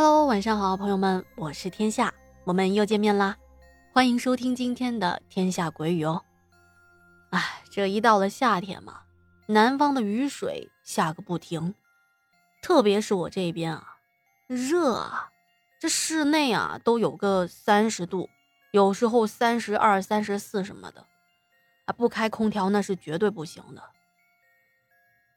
[0.00, 3.36] Hello，晚上好，朋友们，我是天下，我们又见面啦，
[3.92, 6.22] 欢迎收听今天的《天下鬼语》哦。
[7.30, 9.00] 哎，这一到了夏天嘛，
[9.46, 11.74] 南方的雨水下个不停，
[12.62, 13.96] 特别是我这边啊，
[14.46, 15.30] 热啊，
[15.80, 18.30] 这室内啊都有个三十度，
[18.70, 21.04] 有时候三十二、三十四什么的，
[21.86, 23.82] 啊，不开空调那是绝对不行的。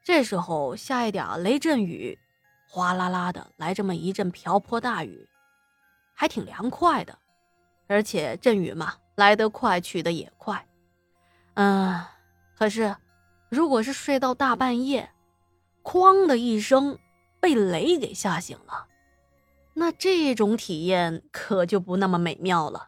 [0.03, 2.19] 这时候下一点雷阵雨。
[2.73, 5.27] 哗啦啦的来这么一阵瓢泼大雨，
[6.13, 7.19] 还挺凉快的，
[7.87, 10.65] 而且阵雨嘛，来得快去得也快。
[11.55, 12.01] 嗯，
[12.57, 12.95] 可是
[13.49, 15.11] 如果是睡到大半夜，
[15.83, 16.97] 哐的一声
[17.41, 18.87] 被雷给吓醒了，
[19.73, 22.87] 那这种体验可就不那么美妙了。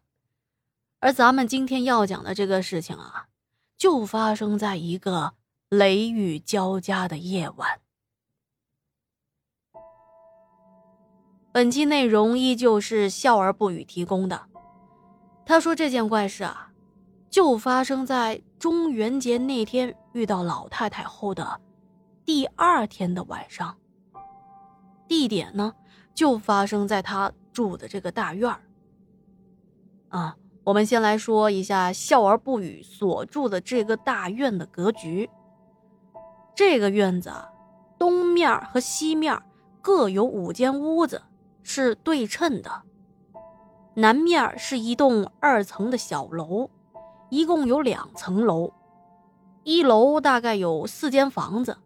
[1.02, 3.28] 而咱们今天要讲的这个事情啊，
[3.76, 5.34] 就发生在一个
[5.68, 7.82] 雷雨交加的夜晚。
[11.54, 14.48] 本期内容依旧是笑而不语提供的。
[15.46, 16.72] 他说这件怪事啊，
[17.30, 21.62] 就发生在中元节那天遇到老太太后的
[22.26, 23.78] 第二天的晚上。
[25.08, 25.72] 地点呢，
[26.16, 28.62] 就发生在他住的这个大院儿。
[30.10, 35.30] 啊，我们先来说一下笑而不语所住的这个大院的格局。
[36.56, 37.32] 这个院子
[38.00, 39.40] 东面和西面
[39.84, 41.22] 各有五间屋子。
[41.64, 42.84] 是对称的，
[43.96, 46.70] 南面是一栋二层的小楼，
[47.30, 48.74] 一共有两层楼，
[49.64, 51.78] 一楼大概有四间房子，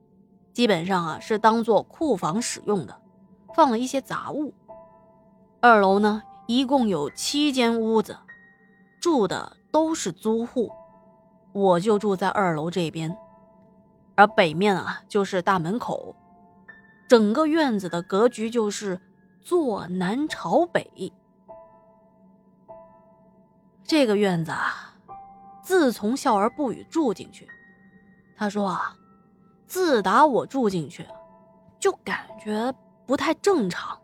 [0.52, 3.00] 基本上啊是当做库房使用的，
[3.53, 4.53] 放了一些杂物。
[5.61, 8.17] 二楼呢，一共有七间屋子，
[9.00, 10.72] 住的都是租户，
[11.53, 13.16] 我就住在二楼这边，
[14.16, 16.16] 而北面啊就是大门口，
[17.08, 18.99] 整个院子的格局就是。
[19.47, 21.13] 坐南朝北，
[23.81, 24.93] 这个院子啊，
[25.63, 27.47] 自从笑而不语住进去，
[28.36, 28.93] 他说啊，
[29.65, 31.07] 自打我住进去，
[31.80, 32.75] 就感觉
[33.05, 33.97] 不太正常。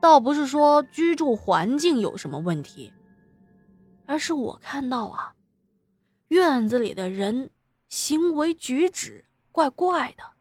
[0.00, 2.90] 倒不是说居住环境有什么问题，
[4.06, 5.34] 而是我看到啊，
[6.28, 7.50] 院子里的人
[7.90, 10.35] 行为举止怪怪的。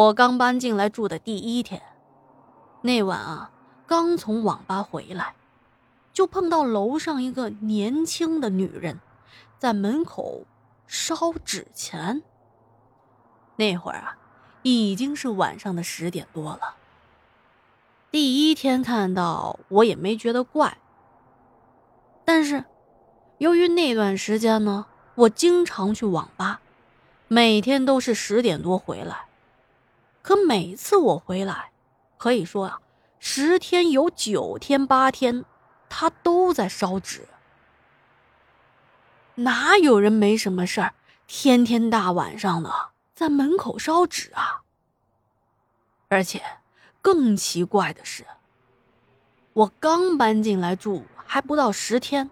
[0.00, 1.82] 我刚搬进来住的第一天，
[2.80, 3.50] 那晚啊，
[3.86, 5.34] 刚从网吧回来，
[6.14, 8.98] 就碰到楼上一个年轻的女人，
[9.58, 10.46] 在门口
[10.86, 12.22] 烧纸钱。
[13.56, 14.16] 那会儿啊，
[14.62, 16.76] 已经是晚上的十点多了。
[18.10, 20.78] 第一天看到我也没觉得怪，
[22.24, 22.64] 但是
[23.36, 26.62] 由于那段时间呢，我经常去网吧，
[27.28, 29.26] 每天都是十点多回来。
[30.22, 31.72] 可每次我回来，
[32.18, 32.80] 可以说啊，
[33.18, 35.44] 十天有九天八天，
[35.88, 37.26] 他都在烧纸。
[39.36, 40.94] 哪有人没什么事儿，
[41.26, 44.62] 天天大晚上的在门口烧纸啊？
[46.08, 46.42] 而且
[47.00, 48.26] 更奇怪的是，
[49.54, 52.30] 我刚搬进来住还不到十天，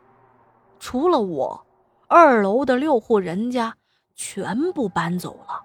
[0.79, 1.67] 除了我，
[2.07, 3.77] 二楼的六户人家
[4.15, 5.65] 全部搬走了。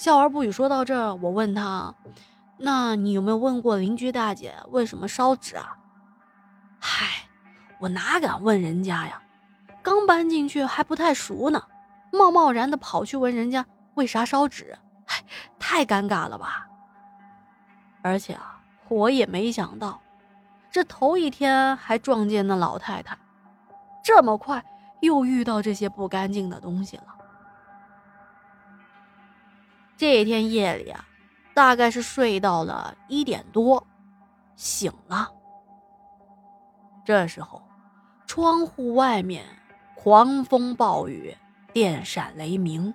[0.00, 0.50] 笑而不语。
[0.50, 1.94] 说到这儿，我问他
[2.56, 5.76] ：“那你有没有问过邻居大姐为什么烧纸啊？”
[6.80, 7.28] 嗨，
[7.78, 9.20] 我哪敢问人家呀，
[9.82, 11.62] 刚搬进去还不太熟呢，
[12.10, 14.74] 贸贸然的跑去问人家为啥烧纸，
[15.04, 15.22] 嗨，
[15.58, 16.66] 太尴尬了吧。
[18.00, 18.58] 而且啊，
[18.88, 20.00] 我也没想到，
[20.70, 23.18] 这头一天还撞见那老太太，
[24.02, 24.64] 这么快
[25.02, 27.16] 又遇到这些不干净的东西了。
[30.00, 31.04] 这天夜里啊，
[31.52, 33.86] 大概是睡到了一点多，
[34.56, 35.30] 醒了。
[37.04, 37.60] 这时候，
[38.26, 39.44] 窗户外面
[39.94, 41.36] 狂风暴雨，
[41.74, 42.94] 电闪雷鸣，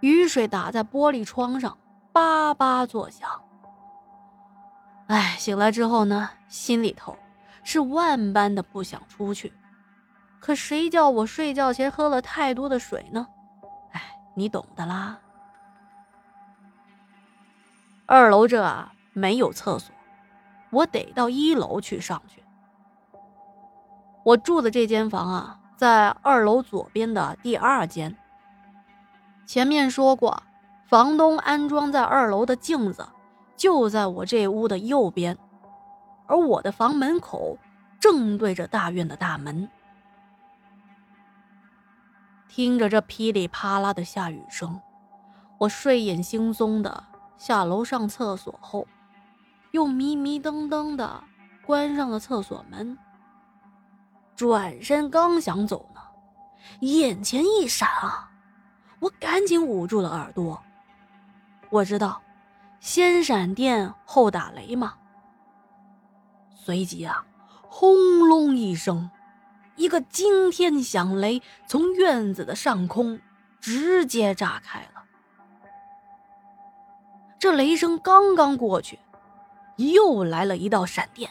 [0.00, 1.78] 雨水打在玻璃窗上，
[2.12, 3.30] 叭叭作响。
[5.06, 7.16] 哎，醒来之后呢，心里头
[7.62, 9.52] 是万般的不想出去，
[10.40, 13.28] 可谁叫我睡觉前喝了太多的水呢？
[13.92, 14.02] 哎，
[14.34, 15.20] 你懂的啦。
[18.06, 19.94] 二楼这啊没有厕所，
[20.70, 22.42] 我得到一楼去上去。
[24.24, 28.16] 我住的这间房啊，在二楼左边的第二间。
[29.46, 30.42] 前面说过，
[30.86, 33.06] 房东安装在二楼的镜子
[33.56, 35.36] 就在我这屋的右边，
[36.26, 37.58] 而我的房门口
[38.00, 39.68] 正对着大院的大门。
[42.48, 44.80] 听着这噼里啪啦的下雨声。
[45.58, 47.04] 我睡眼惺忪的
[47.36, 48.86] 下楼上厕所后，
[49.72, 51.22] 又迷迷瞪瞪的
[51.64, 52.96] 关上了厕所门。
[54.36, 56.00] 转身刚想走呢，
[56.80, 58.30] 眼前一闪啊，
[58.98, 60.60] 我赶紧捂住了耳朵。
[61.70, 62.22] 我知道，
[62.80, 64.94] 先闪电后打雷嘛。
[66.54, 67.26] 随即啊，
[67.68, 69.10] 轰隆一声，
[69.76, 73.20] 一个惊天响雷从院子的上空
[73.60, 74.93] 直接炸开了。
[77.44, 78.98] 这雷声刚刚过去，
[79.76, 81.30] 又来了一道闪电，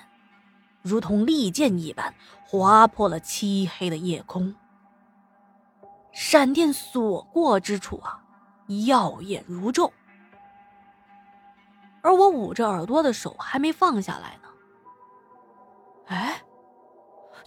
[0.83, 2.13] 如同利剑一般。
[2.45, 4.53] 划破了漆黑的夜空，
[6.11, 8.21] 闪电所过之处啊，
[8.85, 9.89] 耀眼如昼。
[12.03, 14.49] 而我捂着耳朵的手还没放下来呢，
[16.05, 16.43] 哎，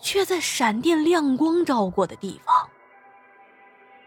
[0.00, 2.68] 却在闪电亮光照过的地方，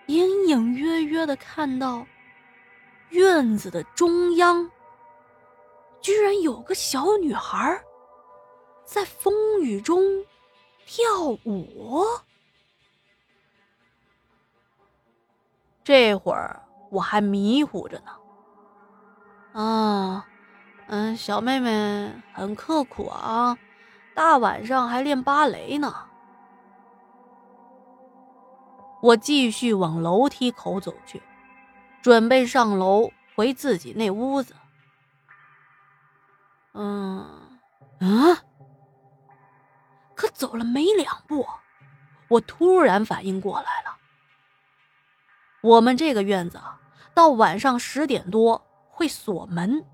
[0.08, 2.06] 隐隐约约的看到
[3.10, 4.70] 院子的中央，
[6.02, 7.84] 居然有个小女孩，
[8.86, 10.02] 在风雨中。
[10.92, 11.06] 跳
[11.46, 12.04] 舞。
[15.84, 19.62] 这会儿我还迷糊着呢。
[19.62, 20.26] 啊，
[20.88, 23.56] 嗯，小妹妹很刻苦啊，
[24.16, 25.94] 大晚上还练芭蕾呢。
[29.04, 31.22] 我继续往楼梯口走去，
[32.02, 34.56] 准备上楼回自己那屋子。
[36.74, 37.20] 嗯，
[38.00, 38.44] 啊。
[40.16, 41.48] 可走了没两步，
[42.28, 43.98] 我突然反应过来了。
[45.62, 46.60] 我们这个院子
[47.14, 49.86] 到晚上十点多会锁门，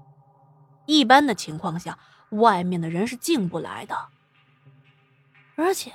[0.87, 1.99] 一般的情况下，
[2.29, 3.95] 外面的人是进不来的。
[5.55, 5.93] 而且，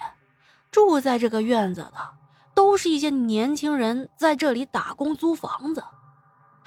[0.71, 2.15] 住在这个院子的
[2.55, 5.85] 都是一些年轻人，在这里打工租房子，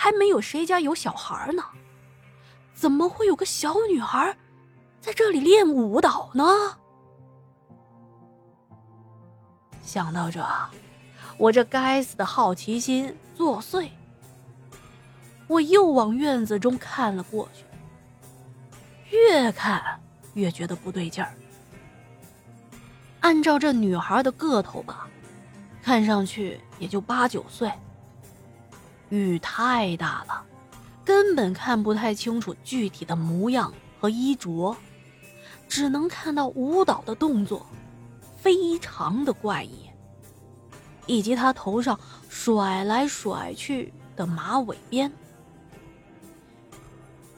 [0.03, 1.63] 还没有谁家有小孩呢。
[2.73, 4.37] 怎么会有个小女孩
[4.99, 6.43] 在这里练舞蹈呢？
[9.81, 10.45] 想到这，
[11.37, 13.87] 我这该死的好奇心作祟。
[15.47, 17.63] 我又往院子中看了过去，
[19.09, 20.01] 越看
[20.33, 21.33] 越觉得不对劲儿。
[23.21, 25.07] 按照这女孩的个头吧，
[25.81, 27.71] 看上去也就八九岁。
[29.13, 30.43] 雨太大了，
[31.05, 34.75] 根本看不太清楚具体的模样和衣着，
[35.67, 37.63] 只能看到舞蹈的动作。
[38.35, 39.87] 非常的怪异，
[41.05, 45.09] 以及他头上甩来甩去的马尾辫。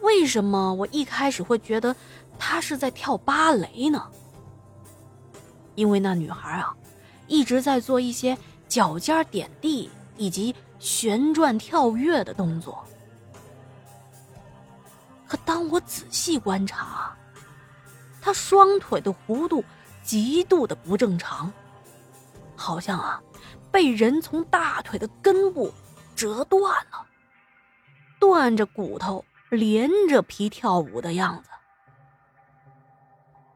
[0.02, 1.96] 为什么我一开始会觉得
[2.40, 4.10] 他是在跳芭蕾呢？
[5.76, 6.76] 因为那女孩啊，
[7.28, 8.36] 一直在做一些
[8.68, 12.84] 脚尖点地以及旋转跳跃的动作。
[15.28, 17.16] 可当我仔细观察，
[18.22, 19.64] 他双腿的弧度。
[20.04, 21.52] 极度的不正常，
[22.56, 23.20] 好像啊，
[23.72, 25.74] 被人从大腿的根部
[26.16, 26.62] 折断
[26.92, 27.04] 了，
[28.20, 31.50] 断着骨头连着皮跳舞的样子。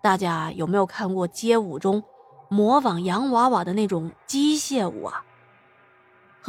[0.01, 2.03] 大家有没有看过街舞中
[2.49, 5.23] 模仿洋娃娃的那种机械舞啊？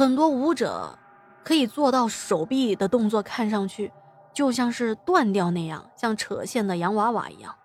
[0.01, 0.97] 很多舞者
[1.43, 3.91] 可以做到手臂的动作看上去
[4.33, 7.55] 就像是断掉那样，像扯线的洋娃娃一样。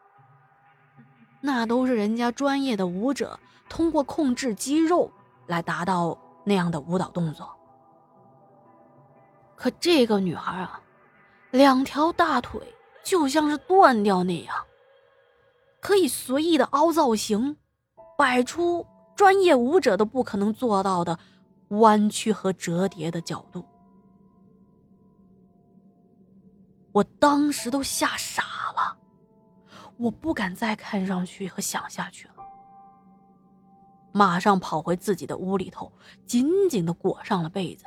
[1.40, 3.40] 那都是人家专业的舞者
[3.70, 5.10] 通过控制肌肉
[5.46, 7.48] 来达到那样的舞蹈动作。
[9.54, 10.78] 可这个女孩啊，
[11.52, 12.60] 两条大腿
[13.02, 14.54] 就像是断掉那样，
[15.80, 17.56] 可以随意的凹造型，
[18.18, 21.18] 摆出专业舞者都不可能做到的
[21.68, 23.64] 弯曲和折叠的角度。
[26.92, 28.42] 我当时都吓傻
[28.74, 28.96] 了。
[29.98, 32.34] 我不敢再看上去和想下去了，
[34.12, 35.90] 马上跑回自己的屋里头，
[36.26, 37.86] 紧紧的裹上了被子。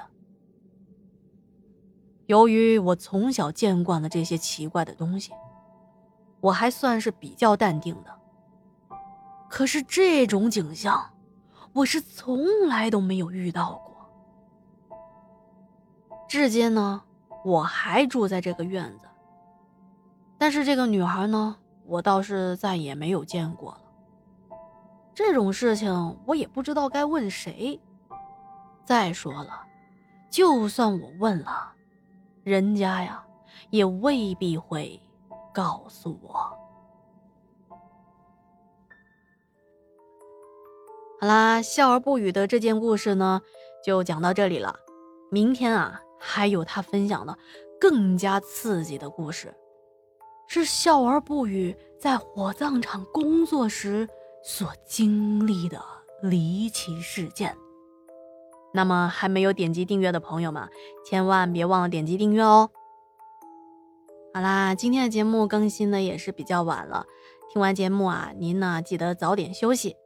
[2.26, 5.32] 由于我从小见惯了这些奇怪的东西，
[6.42, 8.20] 我还算是比较淡定的。
[9.48, 11.12] 可是这种景象，
[11.74, 15.00] 我是从来都没有遇到过。
[16.28, 17.02] 至今呢，
[17.44, 19.08] 我还住在这个院子，
[20.38, 21.56] 但是这个女孩呢？
[21.86, 23.82] 我倒是再也没有见过了。
[25.16, 27.80] 这种事情我也不知道该问谁。
[28.86, 29.64] 再说了，
[30.30, 31.72] 就算我问了，
[32.44, 33.24] 人家呀
[33.72, 35.02] 也未必会
[35.52, 36.59] 告诉我。
[41.22, 43.42] 好啦，笑而不语的这件故事呢，
[43.84, 44.76] 就讲到这里了。
[45.30, 47.38] 明天啊，还有他分享的
[47.80, 49.54] 更加刺激的故事，
[50.48, 54.08] 是笑而不语在火葬场工作时
[54.44, 55.82] 所经历的
[56.24, 57.56] 离奇事件。
[58.74, 60.70] 那么还没有点击订阅的朋友们，
[61.06, 62.70] 千万别忘了点击订阅哦。
[64.34, 67.06] 好啦，今天的节目更新的也是比较晚了，
[67.52, 69.98] 听完节目啊，您呢记得早点休息。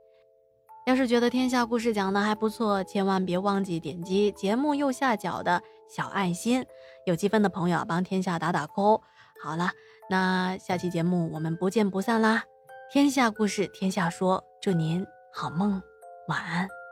[0.85, 6.65] 要是觉得天下故事讲的还不错，千万别忘记点击节目右下角的小爱心，
[7.05, 9.01] 有积分的朋友帮天下打打扣。
[9.41, 9.71] 好了，
[10.09, 12.43] 那下期节目我们不见不散啦！
[12.91, 15.81] 天下故事天下说，祝您好梦，
[16.27, 16.82] 晚安。